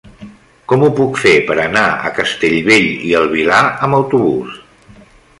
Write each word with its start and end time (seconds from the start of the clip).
Com 0.71 0.85
ho 0.85 0.87
puc 0.99 1.19
fer 1.23 1.33
per 1.49 1.57
anar 1.63 1.83
a 2.09 2.11
Castellbell 2.19 2.87
i 3.09 3.13
el 3.19 3.27
Vilar 3.35 3.59
amb 3.89 3.99
autobús? 3.99 4.57